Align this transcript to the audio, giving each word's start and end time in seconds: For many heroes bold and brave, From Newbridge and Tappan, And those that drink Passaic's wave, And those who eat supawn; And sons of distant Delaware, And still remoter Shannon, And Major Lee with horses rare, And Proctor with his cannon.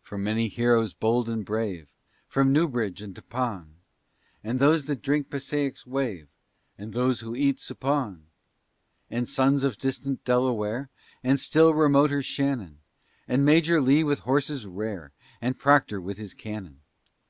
For 0.00 0.16
many 0.16 0.48
heroes 0.48 0.94
bold 0.94 1.28
and 1.28 1.44
brave, 1.44 1.92
From 2.28 2.50
Newbridge 2.50 3.02
and 3.02 3.14
Tappan, 3.14 3.74
And 4.42 4.58
those 4.58 4.86
that 4.86 5.02
drink 5.02 5.28
Passaic's 5.28 5.84
wave, 5.86 6.28
And 6.78 6.94
those 6.94 7.20
who 7.20 7.34
eat 7.36 7.58
supawn; 7.58 8.22
And 9.10 9.28
sons 9.28 9.64
of 9.64 9.76
distant 9.76 10.24
Delaware, 10.24 10.88
And 11.22 11.38
still 11.38 11.74
remoter 11.74 12.22
Shannon, 12.22 12.78
And 13.28 13.44
Major 13.44 13.78
Lee 13.82 14.02
with 14.02 14.20
horses 14.20 14.64
rare, 14.66 15.12
And 15.42 15.58
Proctor 15.58 16.00
with 16.00 16.16
his 16.16 16.32
cannon. 16.32 16.80